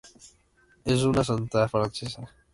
Es 0.83 1.03
una 1.03 1.23
santa 1.23 1.69
francesa. 1.69 2.27